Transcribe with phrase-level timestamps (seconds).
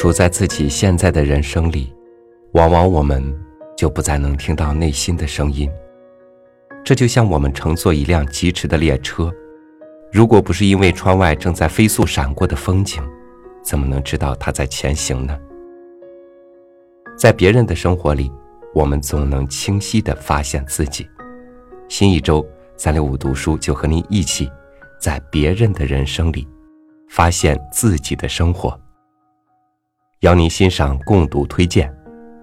[0.00, 1.92] 处在自己现在的人生里，
[2.52, 3.22] 往往我们
[3.76, 5.70] 就不再能听到内心的声音。
[6.82, 9.30] 这就像我们乘坐一辆疾驰的列车，
[10.10, 13.02] 如果不是因为窗外正在飞速闪过的风景，
[13.62, 15.38] 怎么能知道它在前行呢？
[17.14, 18.32] 在别人的生活里，
[18.74, 21.06] 我们总能清晰地发现自己。
[21.90, 22.42] 新一周
[22.74, 24.50] 三六五读书就和您一起，
[24.98, 26.48] 在别人的人生里，
[27.10, 28.80] 发现自己的生活。
[30.20, 31.90] 邀您欣赏共读推荐，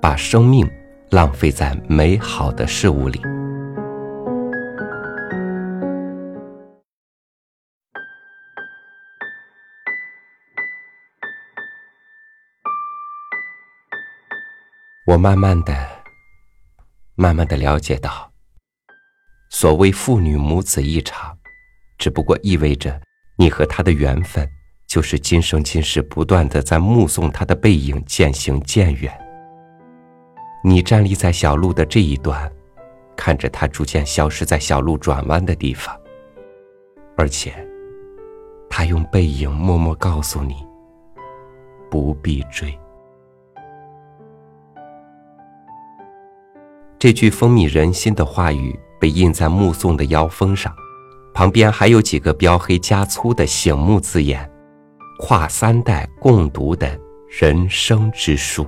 [0.00, 0.66] 把生命
[1.10, 3.20] 浪费在美好的事物里。
[15.04, 15.74] 我慢慢的、
[17.14, 18.32] 慢慢的了解到，
[19.50, 21.36] 所谓父女母子一场，
[21.98, 22.98] 只不过意味着
[23.36, 24.48] 你和他的缘分，
[24.96, 29.12] 就是今生今世不断的在目送他的背影渐行渐远。
[30.64, 32.50] 你站立在小路的这一端，
[33.14, 35.94] 看着他逐渐消失在小路转弯的地方，
[37.14, 37.52] 而且，
[38.70, 40.64] 他用背影默默告诉你，
[41.90, 42.74] 不必追。
[46.98, 50.74] 这句风靡人心的话语被印在目送的腰封上，
[51.34, 54.50] 旁边还有几个标黑加粗的醒目字眼
[55.18, 58.66] ：“跨三代共读的人生之书。”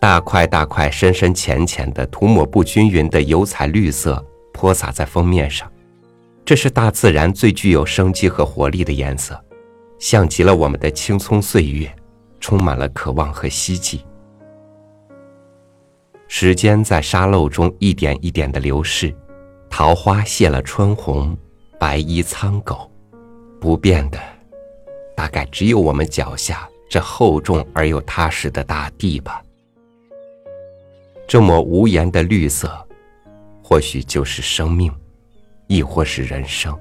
[0.00, 5.70] 大块大块、深深浅浅的、涂抹不均匀的油彩绿色泼洒在封面上，
[6.44, 9.38] 这是大自然最具有生机和活力的颜色，
[9.98, 11.92] 像极了我们的青葱岁月，
[12.38, 14.04] 充满了渴望和希冀。
[16.28, 19.12] 时间在沙漏中一点一点的流逝，
[19.68, 21.36] 桃花谢了春红，
[21.78, 22.87] 白衣苍狗，
[23.60, 24.18] 不变的，
[25.16, 29.42] 大概只有我们脚下这厚重而又踏实的大地吧。
[31.26, 32.70] 这抹无言的绿色，
[33.62, 34.90] 或许就是生命，
[35.66, 36.78] 亦或是人生。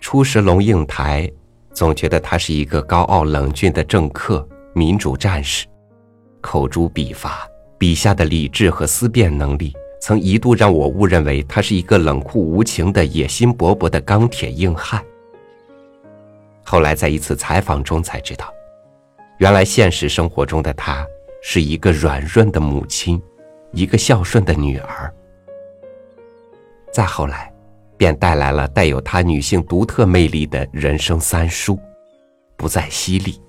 [0.00, 1.30] 初识龙应台，
[1.72, 5.66] 总觉得他是一个高傲冷峻的政客、民主战士。
[6.40, 7.46] 口诛笔伐，
[7.78, 15.04] 笔下的理智和思辨能力，曾一度让我误认为他是一个冷酷无情的、野心勃勃的钢铁硬汉。
[16.62, 18.52] 后来在一次采访中才知道，
[19.38, 21.06] 原来现实生活中的他
[21.42, 23.20] 是一个软润的母亲，
[23.72, 25.12] 一个孝顺的女儿。
[26.92, 27.52] 再后来，
[27.96, 31.78] 便带来了带有他女性独特魅力的人生三书，
[32.56, 33.40] 不再犀利，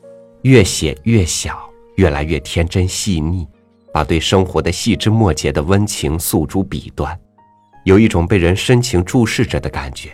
[0.43, 1.67] 越写越小。
[1.97, 3.45] 越来越天真细腻，
[3.93, 7.19] 把对生活的细枝末节的温情诉诸笔端，
[7.83, 10.09] 有一种被人深情注视着的感觉，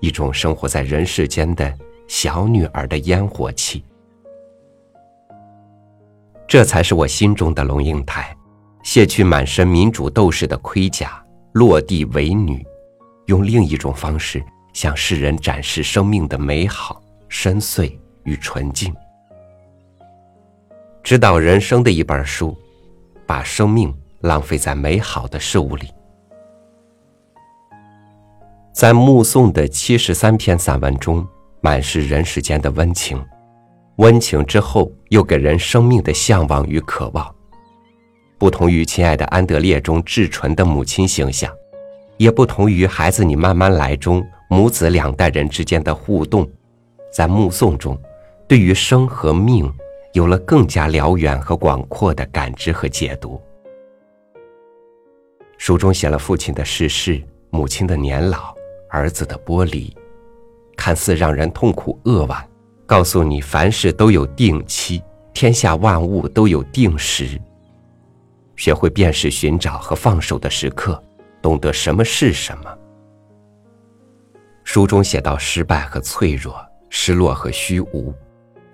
[0.00, 1.72] 一种生活在人世间的
[2.06, 3.82] 小女儿的烟火气。
[6.46, 8.36] 这才是我心中的龙应台，
[8.82, 12.64] 卸去满身民主斗士的盔甲，落地为女，
[13.26, 14.42] 用另一种方式
[14.72, 17.92] 向世人展示生命的美好、深邃
[18.24, 18.94] 与纯净。
[21.02, 22.56] 指导人生的一本书，
[23.28, 25.88] 把生命浪费在美好的事物里。
[28.72, 31.26] 在目送的七十三篇散文中，
[31.60, 33.22] 满是人世间的温情，
[33.96, 37.34] 温情之后又给人生命的向往与渴望。
[38.38, 41.52] 不同于《亲爱的安德烈》中至纯的母亲形象，
[42.16, 46.48] 也不同于《孩子你慢慢来》中母子两代人之间的互动，
[47.12, 48.00] 在目送中，
[48.48, 49.70] 对于生和命。
[50.18, 53.40] 有了更加辽远和广阔的感知和解读。
[55.58, 58.52] 书中写了父亲的逝世、母亲的年老、
[58.90, 59.96] 儿子的剥离，
[60.76, 62.44] 看似让人痛苦扼腕，
[62.84, 65.00] 告诉你凡事都有定期，
[65.32, 67.40] 天下万物都有定时。
[68.56, 71.00] 学会辨识、寻找和放手的时刻，
[71.40, 72.78] 懂得什么是什么。
[74.64, 76.56] 书中写到失败和脆弱，
[76.90, 78.12] 失落和虚无。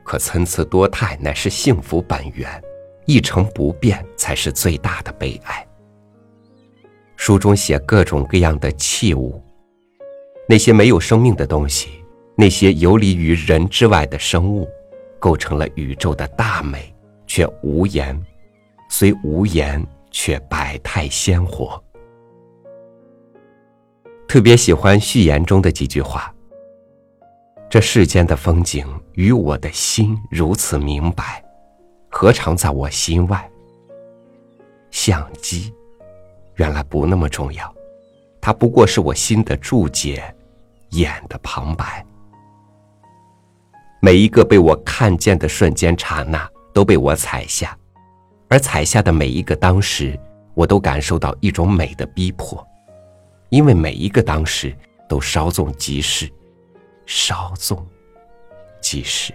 [0.05, 2.63] 可参差多态乃是幸福本源，
[3.07, 5.67] 一成不变才是最大的悲哀。
[7.17, 9.43] 书中写各种各样的器物，
[10.47, 12.05] 那些没有生命的东西，
[12.37, 14.69] 那些游离于人之外的生物，
[15.19, 16.95] 构成了宇宙的大美，
[17.27, 18.15] 却无言；
[18.91, 21.83] 虽无言，却百态鲜活。
[24.29, 26.34] 特别喜欢序言中的几句话。
[27.75, 31.45] 这世间的风景与我的心如此明白，
[32.09, 33.51] 何尝在我心外？
[34.93, 35.75] 相机，
[36.55, 37.75] 原来不那么重要，
[38.41, 40.23] 它不过是我心的注解，
[40.91, 42.07] 眼的旁白。
[44.01, 47.77] 每一个被我看见的瞬间刹那，都被我采下，
[48.47, 50.17] 而采下的每一个当时，
[50.55, 52.65] 我都感受到一种美的逼迫，
[53.49, 54.73] 因为每一个当时
[55.09, 56.31] 都稍纵即逝，
[57.07, 57.87] 稍纵
[58.81, 59.33] 即逝。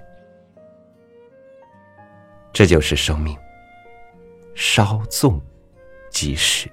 [2.51, 3.37] 这就是生命，
[4.55, 5.39] 稍纵
[6.09, 6.69] 即逝。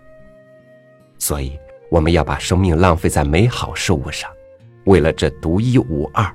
[1.18, 1.58] 所以，
[1.90, 4.30] 我们要把生命浪费在美好事物上，
[4.84, 6.34] 为了这独一无二、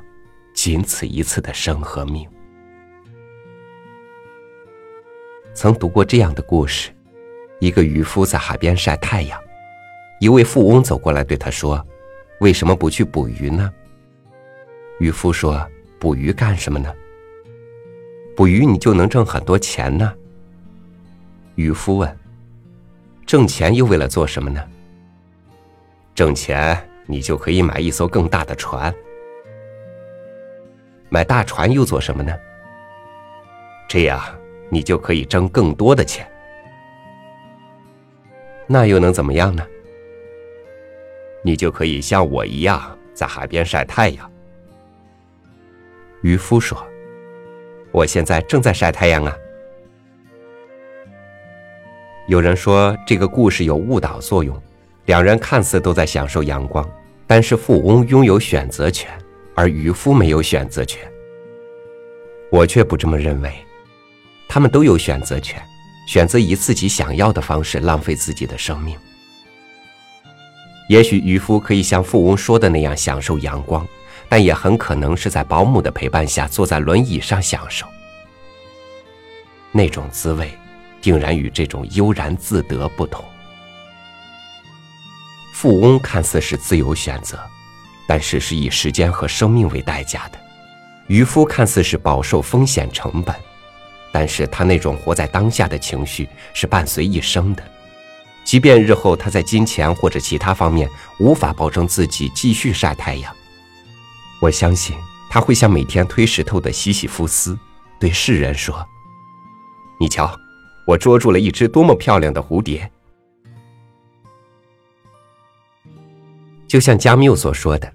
[0.54, 2.30] 仅此一次的生和命。
[5.54, 6.92] 曾读过这样的故事：
[7.60, 9.40] 一个渔夫在海边晒太阳，
[10.20, 11.86] 一位富翁走过来对他说
[12.40, 13.70] ：“为什么不去捕鱼呢？”
[15.02, 15.68] 渔夫说
[15.98, 16.94] ：“捕鱼干什么呢？
[18.36, 20.14] 捕鱼你就能挣很多钱呢。”
[21.58, 22.20] 渔夫问
[23.26, 24.64] ：“挣钱又为了做什么呢？”
[26.14, 28.94] 挣钱，你就可以买一艘更大的船。
[31.10, 32.38] 买大船又做什么呢？
[33.90, 34.22] 这样
[34.70, 36.32] 你就可以挣更多的钱。
[38.68, 39.66] 那又能怎么样呢？
[41.44, 44.31] 你就可以像我一样在海边晒太阳。
[46.22, 46.78] 渔夫说
[47.92, 49.36] ：“我现在正在晒太阳啊。”
[52.28, 54.60] 有人说这个故事有误导作用。
[55.06, 56.88] 两人看似都在享受阳光，
[57.26, 59.10] 但是富翁拥有选择权，
[59.56, 61.02] 而渔夫没有选择权。
[62.52, 63.52] 我却不这么认为，
[64.48, 65.60] 他们都有选择权，
[66.08, 68.96] 选择以自己想要的方式浪费自己的生命。
[70.88, 73.86] 也许渔夫可以像富翁说的那样享受阳光，
[74.32, 77.86] 但也很可能是在保姆的陪伴下坐在轮椅上享受。
[79.74, 80.58] 那种滋味，
[81.02, 83.22] 定然与这种悠然自得不同。
[85.54, 87.38] 富翁看似是自由选择，
[88.08, 90.40] 但是是以时间和生命为代价的；
[91.08, 93.36] 渔夫看似是饱受风险成本，
[94.14, 97.62] 但是他那种活在当下的情绪是伴随一生的。
[98.46, 100.90] 即便日后他在金钱或者其他方面
[101.20, 103.36] 无法保证自己继续晒太阳，
[104.42, 104.98] 我相信
[105.30, 107.58] 他会像每天推石头的西西弗斯，
[108.00, 108.86] 对世人说
[110.00, 110.36] ：“你瞧，
[110.88, 112.90] 我捉住了一只多么漂亮的蝴蝶。”
[116.68, 117.94] 就像加缪所说的：“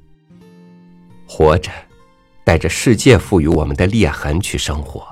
[1.27, 1.73] 活着，
[2.45, 5.05] 带着世界赋予我们的裂痕去生活，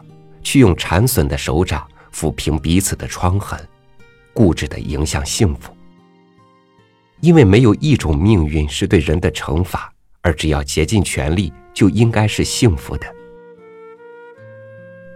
[0.43, 3.59] 去用残损的手掌抚平彼此的疮痕，
[4.33, 5.77] 固执的迎向幸福。
[7.21, 9.91] 因为没有一种命运是对人的惩罚，
[10.25, 13.07] 而只要竭尽全力，就应该是幸福的。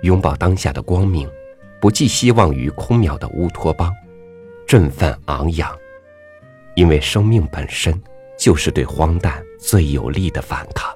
[0.02, 1.28] 拥抱当下的光明，
[1.81, 3.93] 不寄希望于空渺的乌托邦，
[4.64, 5.76] 振奋昂扬，
[6.76, 8.00] 因为生命本身。”
[8.38, 10.94] 就是对荒诞最有力的反抗。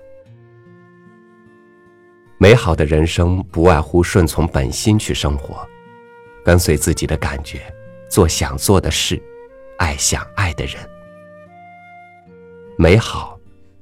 [2.38, 5.68] 美好的人生不外乎顺从本心去生活，
[6.44, 7.60] 跟随自己的感觉，
[8.08, 9.20] 做想做的事，
[9.76, 10.76] 爱想爱的人。
[12.78, 13.31] 美好，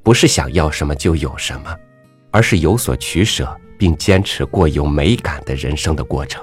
[0.03, 1.77] 不是想要什么就有什么，
[2.31, 6.43] 而是有所取舍，并坚持过有美感的人生的过程。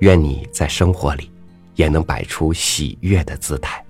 [0.00, 1.30] 愿你在生活里，
[1.74, 3.84] 也能摆出喜悦的姿态。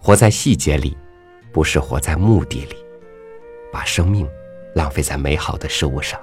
[0.00, 0.96] 活在细节里，
[1.52, 2.76] 不是活在目的里，
[3.72, 4.28] 把生命
[4.74, 6.18] 浪费在美好的事物上。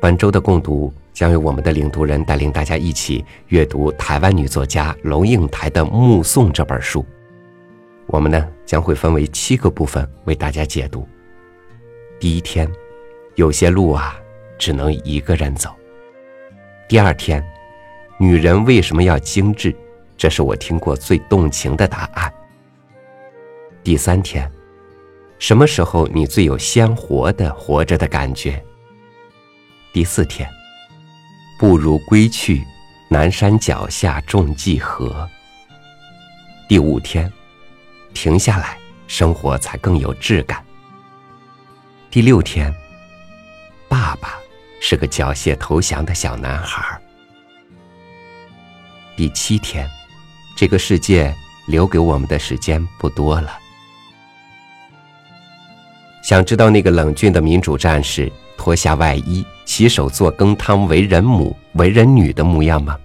[0.00, 7.04] 本周的共读将由我们的领读人带领大家一起阅读台湾女作家龙应台的《目送》这本书。
[8.06, 11.06] 我们呢将会分为七个部分为大家解读。
[12.18, 12.70] 第一天，
[13.34, 14.18] 有些路啊，
[14.58, 15.74] 只能一个人走。
[16.88, 17.44] 第二天，
[18.18, 19.74] 女人为什么要精致？
[20.16, 22.32] 这是我听过最动情的答案。
[23.82, 24.50] 第三天，
[25.38, 28.64] 什么时候你最有鲜活的活着的感觉？
[29.92, 30.48] 第四天，
[31.58, 32.64] 不如归去，
[33.10, 35.28] 南山脚下种季禾。
[36.68, 37.30] 第五天，
[38.16, 40.64] 停下来，生活才更有质感。
[42.10, 42.74] 第六天，
[43.90, 44.38] 爸爸
[44.80, 46.98] 是个缴械投降的小男孩。
[49.18, 49.86] 第七天。
[50.56, 53.58] 这个世界留给我们的时间不多了。
[56.22, 62.98] 想知道那个冷峻的民主战士脱下外衣、洗手做羹汤、为人母、为人女的模样吗？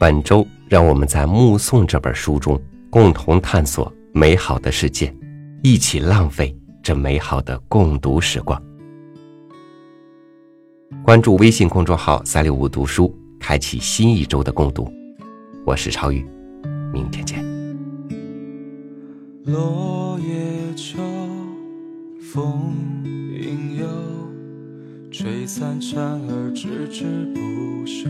[0.00, 5.14] 本周，让我们在《目送》这本书中共同探索美好的世界，
[5.62, 8.58] 一起浪费这美好的共读时光。
[11.04, 14.90] 关注微信公众号“三六五读书”，开启新一周的共读。
[15.66, 16.26] 我是超宇。
[16.94, 17.44] 明天见。
[19.44, 20.98] 落叶秋，
[22.18, 22.72] 风
[23.04, 23.86] 影又
[25.10, 27.04] 吹散蝉儿，迟迟
[27.34, 28.08] 不休。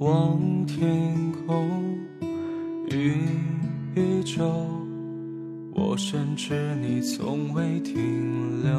[0.00, 1.14] 望天
[1.46, 1.96] 空，
[2.92, 3.14] 云
[3.94, 4.44] 依旧，
[5.72, 8.72] 我深知你从未停留。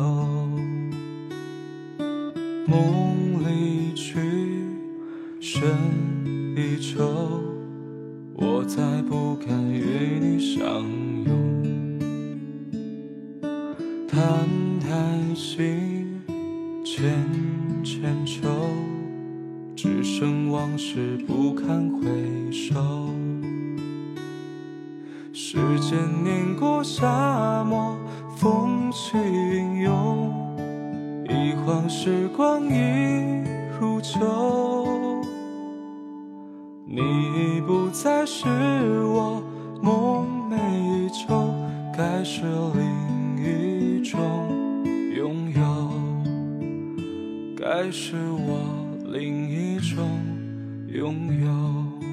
[2.68, 4.20] 梦离去，
[5.40, 5.64] 身
[6.58, 7.21] 依旧，
[25.34, 27.98] 时间碾过沙漠，
[28.36, 30.34] 风起云涌，
[31.30, 33.42] 一晃时光已
[33.80, 35.24] 如旧。
[36.86, 38.50] 你已不再是
[39.06, 39.42] 我
[39.82, 41.54] 梦寐以求，
[41.96, 42.42] 该是
[42.76, 44.20] 另一种
[45.16, 45.62] 拥有，
[47.56, 48.60] 该是我
[49.14, 50.10] 另一种
[50.90, 52.11] 拥有。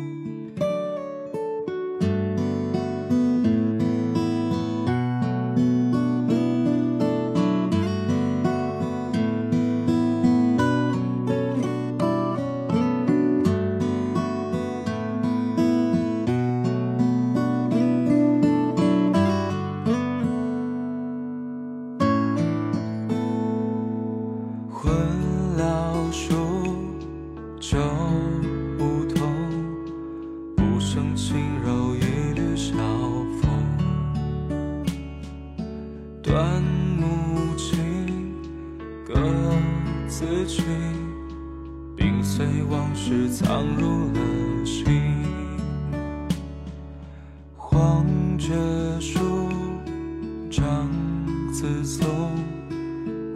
[51.52, 52.07] 自走。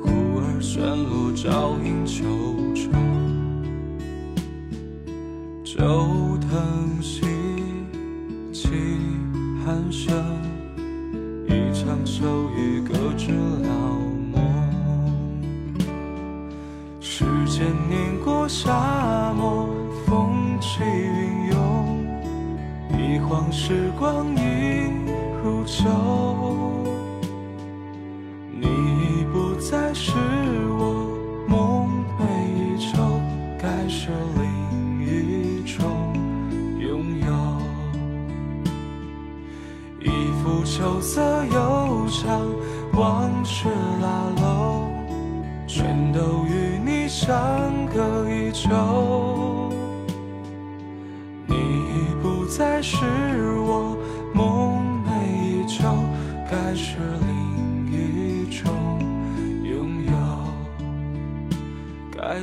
[0.02, 2.24] 忽而旋落，照影秋
[2.74, 2.90] 愁。
[5.64, 7.22] 旧藤兮，
[8.52, 8.68] 起
[9.64, 10.14] 寒声。
[11.48, 13.68] 一场秋雨，搁置了
[14.32, 14.40] 梦。
[17.00, 19.68] 时间碾过沙漠，
[20.06, 21.56] 风起云涌，
[22.98, 24.38] 一晃时光已
[25.42, 25.82] 如旧。
[29.72, 30.12] 再是
[30.78, 31.16] 我
[31.48, 32.20] 梦寐
[32.54, 33.18] 以求，
[33.58, 34.44] 该是另
[35.00, 36.12] 一种
[36.78, 37.32] 拥有。
[39.98, 40.10] 一
[40.42, 42.46] 幅秋色悠长，
[42.92, 43.66] 往事
[44.02, 44.92] 拉拢，
[45.66, 47.32] 全都与你相
[47.86, 48.68] 隔已久。
[51.46, 52.98] 你已不再是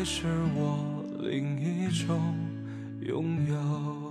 [0.05, 2.33] 是我另一种
[3.01, 4.08] 拥有。